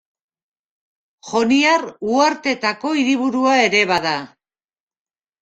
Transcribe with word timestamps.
Joniar 1.31 1.85
uharteetako 2.13 2.95
hiriburua 3.03 3.53
ere 3.69 3.85
bada. 3.95 4.17